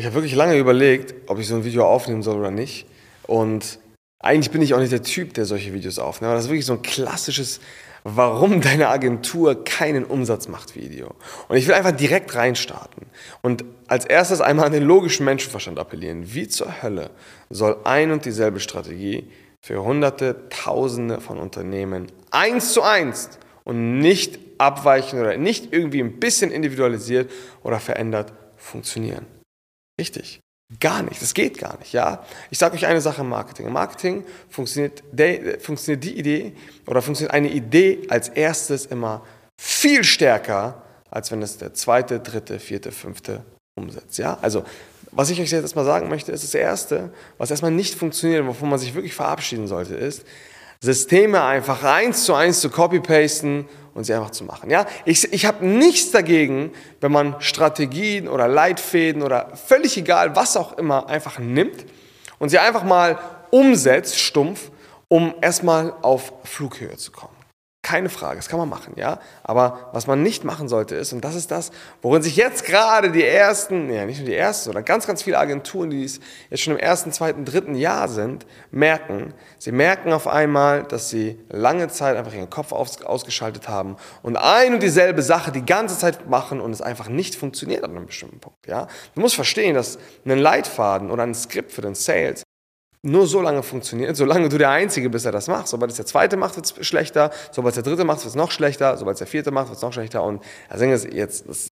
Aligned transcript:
Ich 0.00 0.06
habe 0.06 0.14
wirklich 0.14 0.34
lange 0.34 0.56
überlegt, 0.56 1.12
ob 1.26 1.38
ich 1.38 1.46
so 1.46 1.56
ein 1.56 1.64
Video 1.66 1.84
aufnehmen 1.84 2.22
soll 2.22 2.38
oder 2.38 2.50
nicht. 2.50 2.86
Und 3.24 3.78
eigentlich 4.18 4.50
bin 4.50 4.62
ich 4.62 4.72
auch 4.72 4.78
nicht 4.78 4.92
der 4.92 5.02
Typ, 5.02 5.34
der 5.34 5.44
solche 5.44 5.74
Videos 5.74 5.98
aufnimmt. 5.98 6.30
Aber 6.30 6.36
das 6.36 6.44
ist 6.44 6.50
wirklich 6.50 6.64
so 6.64 6.72
ein 6.72 6.80
klassisches, 6.80 7.60
warum 8.02 8.62
deine 8.62 8.88
Agentur 8.88 9.62
keinen 9.62 10.06
Umsatz 10.06 10.48
macht 10.48 10.74
Video. 10.74 11.14
Und 11.48 11.58
ich 11.58 11.66
will 11.66 11.74
einfach 11.74 11.92
direkt 11.92 12.34
reinstarten. 12.34 13.08
Und 13.42 13.66
als 13.88 14.06
erstes 14.06 14.40
einmal 14.40 14.64
an 14.64 14.72
den 14.72 14.84
logischen 14.84 15.26
Menschenverstand 15.26 15.78
appellieren. 15.78 16.32
Wie 16.32 16.48
zur 16.48 16.82
Hölle 16.82 17.10
soll 17.50 17.76
ein 17.84 18.10
und 18.10 18.24
dieselbe 18.24 18.60
Strategie 18.60 19.28
für 19.60 19.84
Hunderte, 19.84 20.48
Tausende 20.48 21.20
von 21.20 21.38
Unternehmen 21.38 22.06
eins 22.30 22.72
zu 22.72 22.80
eins 22.80 23.28
und 23.64 23.98
nicht 23.98 24.38
abweichen 24.56 25.20
oder 25.20 25.36
nicht 25.36 25.74
irgendwie 25.74 26.00
ein 26.00 26.18
bisschen 26.18 26.50
individualisiert 26.50 27.30
oder 27.62 27.78
verändert 27.80 28.32
funktionieren? 28.56 29.26
Richtig. 30.00 30.40
Gar 30.80 31.02
nicht. 31.02 31.20
Das 31.20 31.34
geht 31.34 31.58
gar 31.58 31.78
nicht. 31.78 31.92
Ja? 31.92 32.24
Ich 32.50 32.58
sage 32.58 32.76
euch 32.76 32.86
eine 32.86 33.00
Sache 33.00 33.20
im 33.20 33.28
Marketing. 33.28 33.66
Im 33.66 33.72
Marketing 33.72 34.24
funktioniert, 34.48 35.02
die, 35.12 35.56
funktioniert 35.60 36.04
die 36.04 36.18
Idee 36.18 36.52
oder 36.86 37.02
funktioniert 37.02 37.34
eine 37.34 37.50
Idee 37.50 38.06
als 38.08 38.28
erstes 38.28 38.86
immer 38.86 39.22
viel 39.60 40.04
stärker, 40.04 40.82
als 41.10 41.30
wenn 41.30 41.42
es 41.42 41.58
der 41.58 41.74
zweite, 41.74 42.20
dritte, 42.20 42.58
vierte, 42.58 42.92
fünfte 42.92 43.44
umsetzt. 43.76 44.18
Ja? 44.18 44.38
Also, 44.40 44.64
was 45.10 45.28
ich 45.28 45.40
euch 45.40 45.50
jetzt 45.50 45.62
erstmal 45.62 45.84
sagen 45.84 46.08
möchte, 46.08 46.32
ist 46.32 46.44
das 46.44 46.54
Erste, 46.54 47.12
was 47.36 47.50
erstmal 47.50 47.72
nicht 47.72 47.96
funktioniert, 47.96 48.46
wovon 48.46 48.70
man 48.70 48.78
sich 48.78 48.94
wirklich 48.94 49.14
verabschieden 49.14 49.66
sollte, 49.66 49.94
ist, 49.94 50.24
Systeme 50.82 51.42
einfach 51.42 51.82
eins 51.82 52.24
zu 52.24 52.32
eins 52.32 52.60
zu 52.60 52.70
copy-pasten 52.70 53.68
und 53.94 54.04
sie 54.04 54.14
einfach 54.14 54.30
zu 54.30 54.44
machen. 54.44 54.70
Ja? 54.70 54.86
Ich, 55.04 55.32
ich 55.32 55.46
habe 55.46 55.66
nichts 55.66 56.10
dagegen, 56.10 56.72
wenn 57.00 57.12
man 57.12 57.36
Strategien 57.40 58.28
oder 58.28 58.48
Leitfäden 58.48 59.22
oder 59.22 59.56
völlig 59.56 59.96
egal, 59.96 60.36
was 60.36 60.56
auch 60.56 60.78
immer, 60.78 61.08
einfach 61.08 61.38
nimmt 61.38 61.86
und 62.38 62.48
sie 62.48 62.58
einfach 62.58 62.84
mal 62.84 63.18
umsetzt, 63.50 64.18
stumpf, 64.18 64.70
um 65.08 65.34
erstmal 65.40 65.92
auf 66.02 66.32
Flughöhe 66.44 66.96
zu 66.96 67.10
kommen. 67.10 67.39
Keine 67.90 68.08
Frage, 68.08 68.36
das 68.36 68.48
kann 68.48 68.60
man 68.60 68.68
machen, 68.68 68.92
ja. 68.94 69.18
Aber 69.42 69.90
was 69.92 70.06
man 70.06 70.22
nicht 70.22 70.44
machen 70.44 70.68
sollte 70.68 70.94
ist, 70.94 71.12
und 71.12 71.24
das 71.24 71.34
ist 71.34 71.50
das, 71.50 71.72
worin 72.02 72.22
sich 72.22 72.36
jetzt 72.36 72.64
gerade 72.64 73.10
die 73.10 73.24
ersten, 73.24 73.92
ja 73.92 74.06
nicht 74.06 74.20
nur 74.20 74.28
die 74.28 74.36
ersten, 74.36 74.66
sondern 74.66 74.84
ganz, 74.84 75.08
ganz 75.08 75.24
viele 75.24 75.38
Agenturen, 75.38 75.90
die 75.90 76.04
es 76.04 76.20
jetzt 76.50 76.62
schon 76.62 76.74
im 76.74 76.78
ersten, 76.78 77.10
zweiten, 77.10 77.44
dritten 77.44 77.74
Jahr 77.74 78.06
sind, 78.06 78.46
merken. 78.70 79.34
Sie 79.58 79.72
merken 79.72 80.12
auf 80.12 80.28
einmal, 80.28 80.84
dass 80.84 81.10
sie 81.10 81.40
lange 81.48 81.88
Zeit 81.88 82.16
einfach 82.16 82.32
ihren 82.32 82.48
Kopf 82.48 82.70
aus, 82.70 83.02
ausgeschaltet 83.02 83.68
haben 83.68 83.96
und 84.22 84.36
ein 84.36 84.74
und 84.74 84.84
dieselbe 84.84 85.22
Sache 85.22 85.50
die 85.50 85.66
ganze 85.66 85.98
Zeit 85.98 86.30
machen 86.30 86.60
und 86.60 86.70
es 86.70 86.82
einfach 86.82 87.08
nicht 87.08 87.34
funktioniert 87.34 87.82
an 87.82 87.90
einem 87.90 88.06
bestimmten 88.06 88.38
Punkt, 88.38 88.68
ja. 88.68 88.86
Du 89.16 89.20
musst 89.20 89.34
verstehen, 89.34 89.74
dass 89.74 89.98
ein 90.24 90.38
Leitfaden 90.38 91.10
oder 91.10 91.24
ein 91.24 91.34
Skript 91.34 91.72
für 91.72 91.82
den 91.82 91.96
Sales 91.96 92.44
nur 93.02 93.26
so 93.26 93.40
lange 93.40 93.62
funktioniert, 93.62 94.16
solange 94.16 94.48
du 94.48 94.58
der 94.58 94.70
Einzige 94.70 95.08
bist, 95.08 95.24
der 95.24 95.32
das 95.32 95.48
macht. 95.48 95.68
Sobald 95.68 95.90
es 95.90 95.96
der 95.96 96.06
Zweite 96.06 96.36
macht, 96.36 96.56
wird 96.56 96.66
es 96.66 96.86
schlechter. 96.86 97.30
Sobald 97.50 97.76
es 97.76 97.82
der 97.82 97.90
Dritte 97.90 98.04
macht, 98.04 98.18
wird 98.18 98.28
es 98.28 98.34
noch 98.34 98.50
schlechter. 98.50 98.96
Sobald 98.96 99.14
es 99.14 99.18
der 99.20 99.26
Vierte 99.26 99.50
macht, 99.50 99.68
wird 99.68 99.76
es 99.76 99.82
noch 99.82 99.92
schlechter. 99.92 100.22
Und 100.22 100.42
das, 100.68 101.04
jetzt, 101.04 101.48
das, 101.48 101.68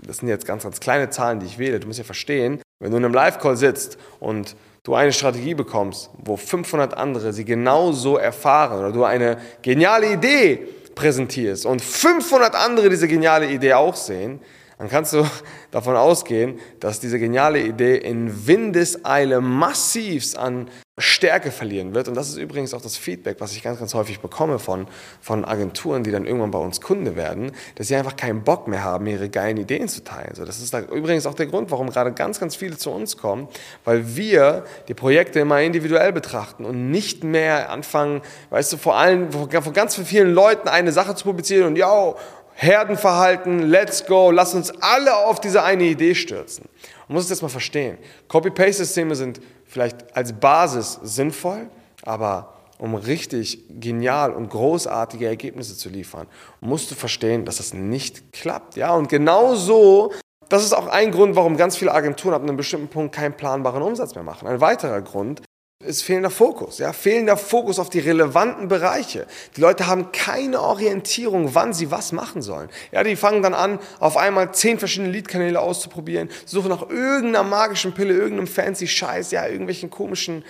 das 0.00 0.18
sind 0.18 0.28
jetzt 0.28 0.46
ganz, 0.46 0.62
ganz 0.62 0.80
kleine 0.80 1.10
Zahlen, 1.10 1.40
die 1.40 1.46
ich 1.46 1.58
wähle. 1.58 1.78
Du 1.78 1.86
musst 1.86 1.98
ja 1.98 2.04
verstehen, 2.04 2.62
wenn 2.80 2.90
du 2.90 2.96
in 2.96 3.04
einem 3.04 3.14
Live-Call 3.14 3.56
sitzt 3.56 3.98
und 4.18 4.56
du 4.82 4.94
eine 4.94 5.12
Strategie 5.12 5.54
bekommst, 5.54 6.10
wo 6.18 6.36
500 6.36 6.94
andere 6.94 7.32
sie 7.32 7.44
genauso 7.44 8.16
erfahren 8.16 8.80
oder 8.80 8.92
du 8.92 9.04
eine 9.04 9.38
geniale 9.60 10.12
Idee 10.12 10.66
präsentierst 10.94 11.66
und 11.66 11.80
500 11.82 12.54
andere 12.54 12.88
diese 12.88 13.08
geniale 13.08 13.48
Idee 13.48 13.74
auch 13.74 13.94
sehen, 13.94 14.40
dann 14.82 14.90
kannst 14.90 15.12
du 15.12 15.24
davon 15.70 15.94
ausgehen, 15.94 16.58
dass 16.80 16.98
diese 16.98 17.20
geniale 17.20 17.60
Idee 17.60 17.98
in 17.98 18.48
Windeseile 18.48 19.40
massivst 19.40 20.36
an 20.36 20.68
Stärke 20.98 21.52
verlieren 21.52 21.94
wird. 21.94 22.08
Und 22.08 22.16
das 22.16 22.28
ist 22.28 22.36
übrigens 22.36 22.74
auch 22.74 22.80
das 22.80 22.96
Feedback, 22.96 23.36
was 23.38 23.52
ich 23.52 23.62
ganz, 23.62 23.78
ganz 23.78 23.94
häufig 23.94 24.18
bekomme 24.18 24.58
von, 24.58 24.88
von 25.20 25.44
Agenturen, 25.44 26.02
die 26.02 26.10
dann 26.10 26.26
irgendwann 26.26 26.50
bei 26.50 26.58
uns 26.58 26.80
Kunde 26.80 27.14
werden, 27.14 27.52
dass 27.76 27.86
sie 27.86 27.94
einfach 27.94 28.16
keinen 28.16 28.42
Bock 28.42 28.66
mehr 28.66 28.82
haben, 28.82 29.06
ihre 29.06 29.28
geilen 29.28 29.56
Ideen 29.56 29.86
zu 29.86 30.02
teilen. 30.02 30.34
So, 30.34 30.44
das 30.44 30.60
ist 30.60 30.74
da 30.74 30.80
übrigens 30.80 31.26
auch 31.26 31.34
der 31.34 31.46
Grund, 31.46 31.70
warum 31.70 31.88
gerade 31.88 32.12
ganz, 32.12 32.40
ganz 32.40 32.56
viele 32.56 32.76
zu 32.76 32.90
uns 32.90 33.16
kommen, 33.16 33.46
weil 33.84 34.16
wir 34.16 34.64
die 34.88 34.94
Projekte 34.94 35.38
immer 35.38 35.62
individuell 35.62 36.12
betrachten 36.12 36.64
und 36.64 36.90
nicht 36.90 37.22
mehr 37.22 37.70
anfangen, 37.70 38.20
weißt 38.50 38.72
du, 38.72 38.78
vor 38.78 38.96
allem 38.96 39.30
von 39.30 39.72
ganz 39.72 39.94
vielen 39.94 40.34
Leuten 40.34 40.66
eine 40.66 40.90
Sache 40.90 41.14
zu 41.14 41.22
publizieren 41.22 41.68
und 41.68 41.76
ja, 41.76 42.16
Herdenverhalten, 42.54 43.60
let's 43.60 44.06
go, 44.06 44.30
lass 44.30 44.54
uns 44.54 44.70
alle 44.80 45.16
auf 45.16 45.40
diese 45.40 45.62
eine 45.62 45.84
Idee 45.84 46.14
stürzen. 46.14 46.68
Man 47.08 47.16
muss 47.16 47.24
es 47.24 47.30
jetzt 47.30 47.42
mal 47.42 47.48
verstehen. 47.48 47.98
Copy-Paste-Systeme 48.28 49.14
sind 49.14 49.40
vielleicht 49.66 50.16
als 50.16 50.32
Basis 50.32 50.98
sinnvoll, 51.02 51.68
aber 52.02 52.54
um 52.78 52.94
richtig 52.94 53.64
genial 53.80 54.32
und 54.32 54.50
großartige 54.50 55.26
Ergebnisse 55.26 55.76
zu 55.76 55.88
liefern, 55.88 56.26
musst 56.60 56.90
du 56.90 56.94
verstehen, 56.94 57.44
dass 57.44 57.58
das 57.58 57.74
nicht 57.74 58.32
klappt. 58.32 58.76
Ja, 58.76 58.92
und 58.94 59.08
genau 59.08 59.54
so, 59.54 60.12
das 60.48 60.64
ist 60.64 60.72
auch 60.72 60.88
ein 60.88 61.12
Grund, 61.12 61.36
warum 61.36 61.56
ganz 61.56 61.76
viele 61.76 61.92
Agenturen 61.92 62.34
ab 62.34 62.42
einem 62.42 62.56
bestimmten 62.56 62.88
Punkt 62.88 63.14
keinen 63.14 63.36
planbaren 63.36 63.82
Umsatz 63.82 64.14
mehr 64.14 64.24
machen. 64.24 64.48
Ein 64.48 64.60
weiterer 64.60 65.00
Grund 65.00 65.42
ist 65.84 66.02
fehlender 66.02 66.30
Fokus, 66.30 66.78
ja, 66.78 66.92
fehlender 66.92 67.36
Fokus 67.36 67.78
auf 67.78 67.90
die 67.90 67.98
relevanten 67.98 68.68
Bereiche. 68.68 69.26
Die 69.56 69.60
Leute 69.60 69.86
haben 69.86 70.12
keine 70.12 70.60
Orientierung, 70.60 71.54
wann 71.54 71.72
sie 71.72 71.90
was 71.90 72.12
machen 72.12 72.42
sollen. 72.42 72.68
Ja, 72.92 73.02
die 73.02 73.16
fangen 73.16 73.42
dann 73.42 73.54
an, 73.54 73.78
auf 73.98 74.16
einmal 74.16 74.52
zehn 74.52 74.78
verschiedene 74.78 75.10
Leadkanäle 75.10 75.60
auszuprobieren, 75.60 76.30
suchen 76.44 76.68
nach 76.70 76.88
irgendeiner 76.88 77.42
magischen 77.42 77.92
Pille, 77.92 78.14
irgendeinem 78.14 78.46
fancy 78.46 78.86
Scheiß, 78.86 79.30
ja, 79.30 79.46
irgendwelchen 79.46 79.90
komischen 79.90 80.44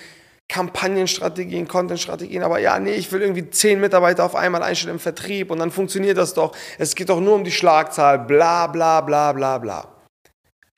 Kampagnenstrategien, 0.48 1.66
Contentstrategien, 1.66 2.42
aber 2.42 2.58
ja, 2.58 2.78
nee, 2.78 2.92
ich 2.92 3.10
will 3.10 3.22
irgendwie 3.22 3.48
zehn 3.48 3.80
Mitarbeiter 3.80 4.24
auf 4.24 4.34
einmal 4.34 4.62
einstellen 4.62 4.96
im 4.96 5.00
Vertrieb 5.00 5.50
und 5.50 5.58
dann 5.58 5.70
funktioniert 5.70 6.18
das 6.18 6.34
doch. 6.34 6.54
Es 6.78 6.94
geht 6.94 7.08
doch 7.08 7.20
nur 7.20 7.34
um 7.34 7.44
die 7.44 7.50
Schlagzahl, 7.50 8.18
bla, 8.18 8.66
bla, 8.66 9.00
bla, 9.00 9.32
bla, 9.32 9.56
bla. 9.56 9.88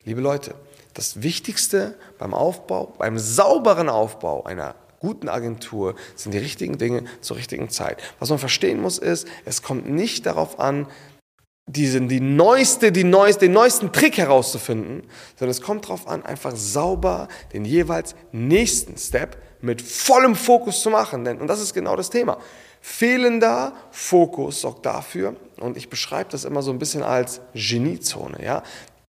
Liebe 0.05 0.21
Leute, 0.21 0.55
das 0.95 1.23
Wichtigste 1.23 1.95
beim 2.19 2.35
Aufbau, 2.35 2.95
beim 2.99 3.19
sauberen 3.19 3.89
Aufbau 3.89 4.45
einer 4.45 4.75
guten 5.01 5.29
Agentur 5.29 5.97
sind 6.15 6.33
die 6.33 6.39
richtigen 6.39 6.79
Dinge 6.79 7.05
zur 7.21 7.37
richtigen 7.37 7.69
Zeit. 7.69 8.03
Was 8.21 8.31
man 8.31 8.39
verstehen 8.39 8.81
muss 8.81 8.97
ist, 8.97 9.29
es 9.45 9.63
kommt 9.63 9.89
nicht 9.89 10.25
darauf 10.25 10.59
an, 10.59 10.87
diesen, 11.67 12.09
die 12.09 12.21
neueste, 12.21 12.93
die 12.93 13.05
neueste, 13.05 13.47
den 13.47 13.53
neuesten 13.53 13.93
Trick 13.93 14.19
herauszufinden, 14.19 15.03
sondern 15.39 15.51
es 15.51 15.63
kommt 15.63 15.87
darauf 15.87 16.07
an, 16.07 16.25
einfach 16.25 16.55
sauber 16.55 17.29
den 17.53 17.65
jeweils 17.65 18.15
nächsten 18.33 18.97
Step 18.99 19.37
mit 19.61 19.81
vollem 19.81 20.37
Fokus 20.37 20.83
zu 20.83 20.91
machen. 20.91 21.25
Denn, 21.25 21.39
und 21.39 21.49
das 21.49 21.61
ist 21.61 21.75
genau 21.75 21.97
das 21.97 22.11
Thema. 22.11 22.39
Fehlender 22.81 23.73
Fokus 23.91 24.61
sorgt 24.61 24.85
dafür, 24.85 25.37
und 25.59 25.77
ich 25.77 25.89
beschreibe 25.89 26.31
das 26.31 26.45
immer 26.45 26.61
so 26.61 26.71
ein 26.71 26.79
bisschen 26.79 27.03
als 27.03 27.41
Geniezone. 27.55 28.45
Ja? 28.45 28.63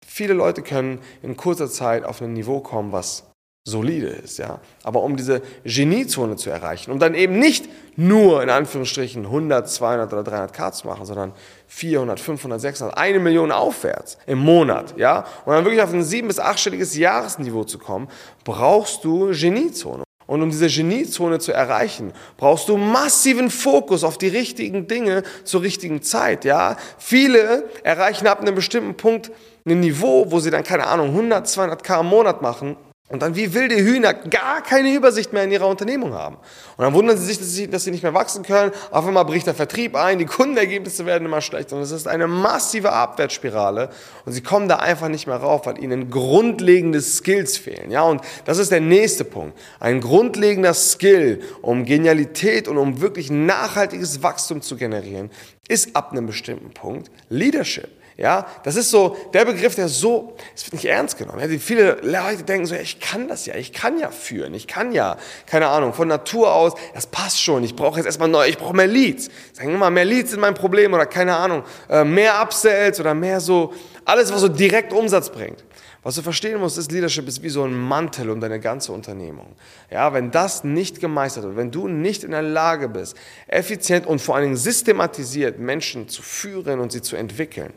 Viele 0.06 0.34
Leute 0.34 0.62
können 0.62 1.00
in 1.22 1.36
kurzer 1.36 1.68
Zeit 1.68 2.04
auf 2.04 2.20
ein 2.22 2.32
Niveau 2.32 2.60
kommen, 2.60 2.92
was 2.92 3.24
solide 3.66 4.06
ist, 4.06 4.38
ja. 4.38 4.60
Aber 4.84 5.02
um 5.02 5.16
diese 5.16 5.42
Geniezone 5.64 6.36
zu 6.36 6.50
erreichen, 6.50 6.92
um 6.92 7.00
dann 7.00 7.14
eben 7.14 7.38
nicht 7.38 7.68
nur 7.96 8.42
in 8.42 8.48
Anführungsstrichen 8.48 9.24
100, 9.26 9.68
200 9.68 10.12
oder 10.12 10.22
300 10.22 10.52
K 10.52 10.72
zu 10.72 10.86
machen, 10.86 11.04
sondern 11.04 11.32
400, 11.66 12.20
500, 12.20 12.60
600, 12.60 12.96
eine 12.96 13.18
Million 13.18 13.50
aufwärts 13.50 14.18
im 14.26 14.38
Monat, 14.38 14.94
ja, 14.96 15.26
und 15.44 15.52
dann 15.52 15.64
wirklich 15.64 15.82
auf 15.82 15.92
ein 15.92 16.04
sieben- 16.04 16.28
bis 16.28 16.38
achtstelliges 16.38 16.96
Jahresniveau 16.96 17.64
zu 17.64 17.78
kommen, 17.78 18.08
brauchst 18.44 19.04
du 19.04 19.32
Geniezone. 19.32 20.05
Und 20.26 20.42
um 20.42 20.50
diese 20.50 20.66
Geniezone 20.68 21.38
zu 21.38 21.52
erreichen, 21.52 22.12
brauchst 22.36 22.68
du 22.68 22.76
massiven 22.76 23.50
Fokus 23.50 24.02
auf 24.02 24.18
die 24.18 24.28
richtigen 24.28 24.88
Dinge 24.88 25.22
zur 25.44 25.62
richtigen 25.62 26.02
Zeit, 26.02 26.44
ja. 26.44 26.76
Viele 26.98 27.64
erreichen 27.84 28.26
ab 28.26 28.40
einem 28.40 28.54
bestimmten 28.54 28.96
Punkt 28.96 29.30
ein 29.64 29.80
Niveau, 29.80 30.30
wo 30.30 30.40
sie 30.40 30.50
dann, 30.50 30.64
keine 30.64 30.86
Ahnung, 30.86 31.08
100, 31.08 31.46
200 31.46 31.82
K 31.82 32.00
im 32.00 32.06
Monat 32.06 32.42
machen 32.42 32.76
und 33.08 33.22
dann 33.22 33.36
wie 33.36 33.54
wilde 33.54 33.76
Hühner 33.76 34.14
gar 34.14 34.62
keine 34.62 34.92
Übersicht 34.92 35.32
mehr 35.32 35.44
in 35.44 35.52
ihrer 35.52 35.68
Unternehmung 35.68 36.12
haben. 36.12 36.38
Und 36.76 36.84
dann 36.84 36.92
wundern 36.92 37.16
sie 37.16 37.26
sich, 37.26 37.38
dass 37.38 37.52
sie, 37.52 37.70
dass 37.70 37.84
sie 37.84 37.92
nicht 37.92 38.02
mehr 38.02 38.14
wachsen 38.14 38.42
können. 38.42 38.72
Auf 38.90 39.06
einmal 39.06 39.24
bricht 39.24 39.46
der 39.46 39.54
Vertrieb 39.54 39.94
ein, 39.94 40.18
die 40.18 40.24
Kundenergebnisse 40.24 41.06
werden 41.06 41.24
immer 41.24 41.40
schlechter. 41.40 41.76
Und 41.76 41.82
es 41.82 41.92
ist 41.92 42.08
eine 42.08 42.26
massive 42.26 42.92
Abwärtsspirale. 42.92 43.90
Und 44.24 44.32
sie 44.32 44.40
kommen 44.40 44.68
da 44.68 44.76
einfach 44.76 45.06
nicht 45.06 45.28
mehr 45.28 45.36
rauf, 45.36 45.66
weil 45.66 45.80
ihnen 45.80 46.10
grundlegende 46.10 47.00
Skills 47.00 47.56
fehlen. 47.56 47.92
Ja, 47.92 48.02
und 48.02 48.22
das 48.44 48.58
ist 48.58 48.72
der 48.72 48.80
nächste 48.80 49.24
Punkt. 49.24 49.56
Ein 49.78 50.00
grundlegender 50.00 50.74
Skill, 50.74 51.42
um 51.62 51.84
Genialität 51.84 52.66
und 52.66 52.76
um 52.76 53.00
wirklich 53.00 53.30
nachhaltiges 53.30 54.24
Wachstum 54.24 54.62
zu 54.62 54.76
generieren, 54.76 55.30
ist 55.68 55.94
ab 55.94 56.10
einem 56.10 56.26
bestimmten 56.26 56.70
Punkt 56.70 57.12
Leadership. 57.28 57.88
Ja, 58.18 58.46
das 58.62 58.76
ist 58.76 58.90
so 58.90 59.14
der 59.34 59.44
Begriff, 59.44 59.74
der 59.74 59.88
so, 59.88 60.34
es 60.54 60.64
wird 60.64 60.72
nicht 60.72 60.86
ernst 60.86 61.18
genommen. 61.18 61.38
Ja, 61.38 61.58
viele 61.58 61.98
Leute 62.00 62.44
denken 62.44 62.64
so, 62.64 62.74
ja, 62.74 62.80
ich 62.80 62.98
kann 62.98 63.28
das 63.28 63.44
ja, 63.44 63.54
ich 63.56 63.74
kann 63.74 63.98
ja 63.98 64.10
führen, 64.10 64.54
ich 64.54 64.66
kann 64.66 64.92
ja, 64.92 65.18
keine 65.44 65.68
Ahnung, 65.68 65.92
von 65.92 66.08
Natur 66.08 66.54
aus, 66.54 66.72
das 66.94 67.06
passt 67.06 67.42
schon, 67.42 67.62
ich 67.62 67.76
brauche 67.76 67.98
jetzt 67.98 68.06
erstmal 68.06 68.28
neu, 68.28 68.48
ich 68.48 68.56
brauche 68.56 68.74
mehr 68.74 68.86
Leads. 68.86 69.28
Sagen 69.52 69.74
immer, 69.74 69.90
mehr 69.90 70.06
Leads 70.06 70.30
sind 70.30 70.40
mein 70.40 70.54
Problem 70.54 70.94
oder 70.94 71.04
keine 71.04 71.36
Ahnung, 71.36 71.62
äh, 71.90 72.04
mehr 72.04 72.40
Upsells 72.40 72.98
oder 73.00 73.12
mehr 73.12 73.38
so, 73.38 73.74
alles, 74.06 74.32
was 74.32 74.40
so 74.40 74.48
direkt 74.48 74.94
Umsatz 74.94 75.28
bringt. 75.28 75.62
Was 76.02 76.14
du 76.14 76.22
verstehen 76.22 76.60
musst, 76.60 76.78
ist, 76.78 76.92
Leadership 76.92 77.26
ist 77.26 77.42
wie 77.42 77.48
so 77.48 77.64
ein 77.64 77.74
Mantel 77.74 78.30
um 78.30 78.40
deine 78.40 78.60
ganze 78.60 78.92
Unternehmung. 78.92 79.56
Ja, 79.90 80.14
wenn 80.14 80.30
das 80.30 80.62
nicht 80.62 81.00
gemeistert 81.00 81.42
wird, 81.42 81.56
wenn 81.56 81.72
du 81.72 81.88
nicht 81.88 82.22
in 82.22 82.30
der 82.30 82.42
Lage 82.42 82.88
bist, 82.88 83.16
effizient 83.48 84.06
und 84.06 84.20
vor 84.20 84.36
allen 84.36 84.44
Dingen 84.44 84.56
systematisiert 84.56 85.58
Menschen 85.58 86.08
zu 86.08 86.22
führen 86.22 86.78
und 86.78 86.92
sie 86.92 87.02
zu 87.02 87.16
entwickeln, 87.16 87.72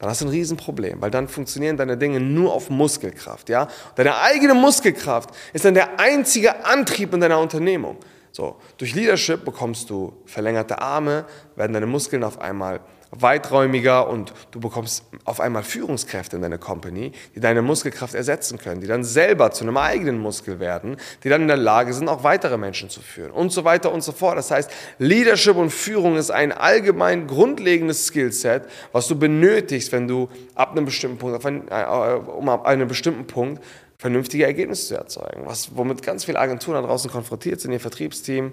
dann 0.00 0.08
hast 0.08 0.22
du 0.22 0.24
ein 0.24 0.30
Riesenproblem, 0.30 1.02
weil 1.02 1.10
dann 1.10 1.28
funktionieren 1.28 1.76
deine 1.76 1.98
Dinge 1.98 2.20
nur 2.20 2.54
auf 2.54 2.70
Muskelkraft. 2.70 3.50
Ja? 3.50 3.68
Deine 3.96 4.16
eigene 4.18 4.54
Muskelkraft 4.54 5.28
ist 5.52 5.66
dann 5.66 5.74
der 5.74 6.00
einzige 6.00 6.64
Antrieb 6.64 7.12
in 7.12 7.20
deiner 7.20 7.38
Unternehmung. 7.38 7.98
So, 8.32 8.56
durch 8.78 8.94
Leadership 8.94 9.44
bekommst 9.44 9.90
du 9.90 10.12
verlängerte 10.26 10.80
Arme, 10.80 11.24
werden 11.56 11.72
deine 11.72 11.86
Muskeln 11.86 12.24
auf 12.24 12.40
einmal 12.40 12.80
weiträumiger 13.12 14.08
und 14.08 14.32
du 14.52 14.60
bekommst 14.60 15.04
auf 15.24 15.40
einmal 15.40 15.62
Führungskräfte 15.62 16.36
in 16.36 16.42
deiner 16.42 16.58
Company, 16.58 17.12
die 17.34 17.40
deine 17.40 17.62
Muskelkraft 17.62 18.14
ersetzen 18.14 18.58
können, 18.58 18.80
die 18.80 18.86
dann 18.86 19.02
selber 19.04 19.50
zu 19.50 19.64
einem 19.64 19.76
eigenen 19.76 20.18
Muskel 20.18 20.60
werden, 20.60 20.96
die 21.24 21.28
dann 21.28 21.42
in 21.42 21.48
der 21.48 21.56
Lage 21.56 21.92
sind, 21.92 22.08
auch 22.08 22.22
weitere 22.22 22.56
Menschen 22.56 22.88
zu 22.88 23.00
führen 23.00 23.32
und 23.32 23.50
so 23.50 23.64
weiter 23.64 23.92
und 23.92 24.02
so 24.02 24.12
fort. 24.12 24.38
Das 24.38 24.50
heißt, 24.50 24.70
Leadership 24.98 25.56
und 25.56 25.70
Führung 25.70 26.16
ist 26.16 26.30
ein 26.30 26.52
allgemein 26.52 27.26
grundlegendes 27.26 28.06
Skillset, 28.06 28.64
was 28.92 29.08
du 29.08 29.18
benötigst, 29.18 29.90
wenn 29.92 30.06
du 30.06 30.28
ab 30.54 30.72
einem 30.72 30.84
bestimmten 30.84 31.18
Punkt, 31.18 31.44
äh, 31.44 32.14
um 32.14 32.48
ab 32.48 32.64
einem 32.64 32.86
bestimmten 32.86 33.26
Punkt 33.26 33.60
vernünftige 34.00 34.46
Ergebnisse 34.46 34.86
zu 34.86 34.94
erzeugen, 34.94 35.42
was, 35.44 35.76
womit 35.76 36.02
ganz 36.02 36.24
viele 36.24 36.38
Agenturen 36.38 36.80
da 36.80 36.88
draußen 36.88 37.10
konfrontiert 37.10 37.60
sind, 37.60 37.72
ihr 37.72 37.80
Vertriebsteam, 37.80 38.52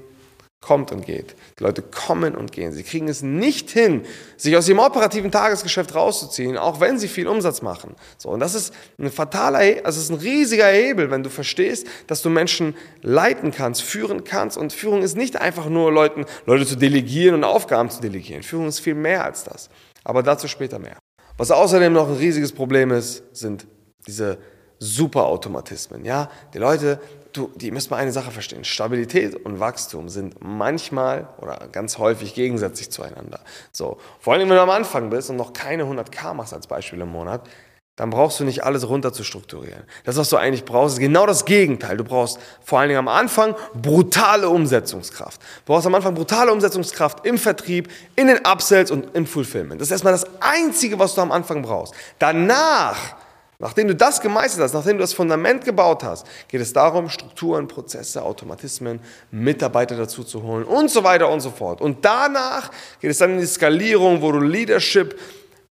kommt 0.60 0.92
und 0.92 1.06
geht. 1.06 1.36
Die 1.58 1.64
Leute 1.64 1.82
kommen 1.82 2.36
und 2.36 2.52
gehen. 2.52 2.74
Sie 2.74 2.84
kriegen 2.84 3.08
es 3.08 3.22
nicht 3.22 3.70
hin, 3.70 4.02
sich 4.36 4.58
aus 4.58 4.68
ihrem 4.68 4.80
operativen 4.80 5.32
Tagesgeschäft 5.32 5.96
rauszuziehen, 5.96 6.58
auch 6.58 6.82
wenn 6.82 7.00
sie 7.00 7.08
viel 7.08 7.28
Umsatz 7.28 7.62
machen. 7.62 7.96
So, 8.18 8.30
und 8.30 8.42
das 8.42 8.56
ist 8.56 8.74
ein 9.00 9.10
fataler, 9.10 9.86
also 9.86 10.02
ist 10.02 10.10
ein 10.10 10.18
riesiger 10.18 10.68
Hebel, 10.68 11.12
wenn 11.12 11.24
du 11.24 11.30
verstehst, 11.30 11.88
dass 12.08 12.22
du 12.24 12.30
Menschen 12.30 12.76
leiten 13.02 13.52
kannst, 13.52 13.84
führen 13.84 14.26
kannst. 14.26 14.58
Und 14.58 14.74
Führung 14.74 15.02
ist 15.02 15.16
nicht 15.16 15.40
einfach 15.40 15.70
nur 15.70 15.94
Leuten, 15.94 16.26
Leute 16.46 16.66
zu 16.66 16.76
delegieren 16.76 17.36
und 17.36 17.44
Aufgaben 17.46 17.90
zu 17.90 18.02
delegieren. 18.02 18.44
Führung 18.44 18.68
ist 18.68 18.80
viel 18.80 18.96
mehr 18.96 19.24
als 19.24 19.46
das. 19.46 19.70
Aber 20.04 20.24
dazu 20.24 20.50
später 20.50 20.80
mehr. 20.80 20.98
Was 21.38 21.52
außerdem 21.52 21.94
noch 21.94 22.10
ein 22.10 22.18
riesiges 22.18 22.52
Problem 22.52 22.92
ist, 22.92 23.24
sind 23.32 23.68
diese 24.08 24.40
Superautomatismen. 24.80 26.06
Ja, 26.06 26.30
die 26.54 26.60
Leute 26.60 27.00
du, 27.38 27.52
die 27.56 27.72
müssen 27.72 27.90
mal 27.92 27.98
eine 27.98 28.12
Sache 28.12 28.32
verstehen. 28.32 28.64
Stabilität 28.64 29.36
und 29.46 29.60
Wachstum 29.60 30.10
sind 30.10 30.36
manchmal 30.42 31.30
oder 31.40 31.68
ganz 31.72 31.98
häufig 31.98 32.34
gegensätzlich 32.34 32.90
zueinander. 32.90 33.40
So, 33.72 33.98
vor 34.20 34.34
allem, 34.34 34.50
wenn 34.50 34.56
du 34.56 34.62
am 34.62 34.70
Anfang 34.70 35.10
bist 35.10 35.30
und 35.30 35.38
noch 35.38 35.54
keine 35.54 35.84
100k 35.84 36.34
machst 36.34 36.54
als 36.54 36.68
Beispiel 36.68 37.00
im 37.02 37.10
Monat, 37.10 37.48
dann 37.96 38.12
brauchst 38.12 38.40
du 38.40 38.44
nicht 38.44 38.64
alles 38.64 38.88
runter 38.88 39.12
zu 39.12 39.24
strukturieren. 39.24 39.84
Das, 40.04 40.18
was 40.18 40.30
du 40.30 40.38
eigentlich 40.38 40.66
brauchst, 40.66 40.96
ist 40.96 41.00
genau 41.00 41.26
das 41.26 41.46
Gegenteil. 41.46 41.98
Du 41.98 42.04
brauchst 42.04 42.38
vor 42.64 42.80
allen 42.80 42.90
Dingen 42.90 43.00
am 43.00 43.08
Anfang 43.08 43.56
brutale 43.74 44.50
Umsetzungskraft. 44.50 45.42
Du 45.42 45.74
brauchst 45.74 45.88
am 45.88 45.96
Anfang 45.96 46.14
brutale 46.14 46.52
Umsetzungskraft 46.52 47.26
im 47.26 47.40
Vertrieb, 47.40 47.90
in 48.16 48.28
den 48.28 48.46
Upsells 48.46 48.92
und 48.92 49.16
im 49.16 49.26
Fulfillment. 49.26 49.82
Das 49.82 49.88
ist 49.88 49.94
erstmal 49.94 50.14
das 50.14 50.28
Einzige, 50.42 51.00
was 51.00 51.16
du 51.16 51.22
am 51.22 51.32
Anfang 51.32 51.64
brauchst. 51.64 51.96
Danach 52.20 53.16
Nachdem 53.60 53.88
du 53.88 53.96
das 53.96 54.22
gemeistert 54.22 54.64
hast, 54.64 54.74
nachdem 54.74 54.98
du 54.98 55.02
das 55.02 55.14
Fundament 55.14 55.66
gebaut 55.66 56.04
hast, 56.04 56.28
geht 56.48 56.62
es 56.62 56.74
darum, 56.74 57.10
Strukturen, 57.10 57.68
Prozesse, 57.68 58.22
Automatismen, 58.22 59.00
Mitarbeiter 59.32 59.98
dazu 59.98 60.24
zu 60.24 60.44
holen 60.44 60.64
und 60.64 60.92
so 60.92 61.04
weiter 61.04 61.28
und 61.30 61.40
so 61.40 61.50
fort. 61.50 61.82
Und 61.82 62.06
danach 62.06 62.70
geht 63.02 63.10
es 63.10 63.18
dann 63.18 63.32
in 63.32 63.40
die 63.40 63.48
Skalierung, 63.48 64.22
wo 64.22 64.32
du 64.32 64.40
Leadership, 64.40 65.20